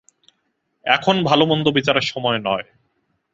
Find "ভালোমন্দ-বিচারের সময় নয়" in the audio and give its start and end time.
1.23-2.65